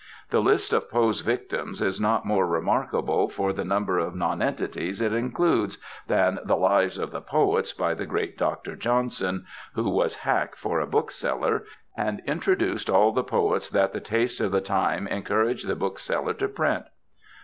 The 0.31 0.39
list 0.41 0.73
of 0.73 0.89
Poe's 0.89 1.19
victims 1.19 1.79
is 1.79 2.01
not 2.01 2.25
more 2.25 2.47
remarkable 2.47 3.29
for 3.29 3.53
the 3.53 3.63
number 3.63 3.99
of 3.99 4.15
nonentities 4.15 4.99
it 4.99 5.13
includes 5.13 5.77
than 6.07 6.39
"The 6.43 6.55
Lives 6.55 6.97
of 6.97 7.11
the 7.11 7.21
Poets" 7.21 7.71
by 7.71 7.93
the 7.93 8.07
great 8.07 8.35
Doctor 8.35 8.75
Johnson, 8.75 9.45
who 9.75 9.87
was 9.91 10.15
hack 10.15 10.55
for 10.55 10.79
a 10.79 10.87
bookseller, 10.87 11.65
and 11.95 12.19
"introduced" 12.25 12.89
all 12.89 13.11
the 13.11 13.23
poets 13.23 13.69
that 13.69 13.93
the 13.93 13.99
taste 14.01 14.41
of 14.41 14.51
the 14.51 14.59
time 14.59 15.05
encouraged 15.07 15.67
the 15.67 15.75
bookseller 15.75 16.33
to 16.33 16.47
print. 16.47 16.85